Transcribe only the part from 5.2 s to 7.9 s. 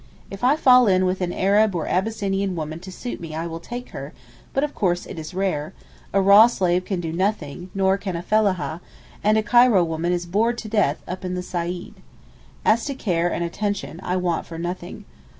rare; a raw slave can do nothing,